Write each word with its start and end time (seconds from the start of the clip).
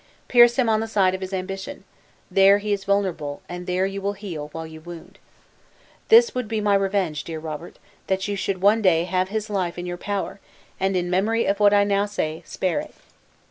Pierce 0.27 0.55
him 0.55 0.67
on 0.67 0.79
the 0.79 0.87
side 0.87 1.13
of 1.13 1.21
his 1.21 1.31
ambition, 1.31 1.83
there 2.31 2.57
he 2.57 2.73
is 2.73 2.85
vulnerable, 2.85 3.43
and 3.47 3.67
there 3.67 3.85
you 3.85 4.01
will 4.01 4.13
heal 4.13 4.49
while 4.51 4.65
you 4.65 4.81
wound. 4.81 5.19
This 6.07 6.33
would 6.33 6.47
be 6.47 6.59
my 6.59 6.73
revenge, 6.73 7.23
dear 7.23 7.37
Robert, 7.37 7.77
that 8.07 8.27
you 8.27 8.35
should 8.35 8.61
one 8.63 8.81
day 8.81 9.03
have 9.03 9.29
his 9.29 9.47
life 9.47 9.77
in 9.77 9.85
your 9.85 9.97
power, 9.97 10.39
and 10.79 10.95
in 10.97 11.07
memory 11.11 11.45
of 11.45 11.59
what 11.59 11.71
I 11.71 11.83
now 11.83 12.07
say, 12.07 12.41
spare 12.47 12.79
it. 12.79 12.95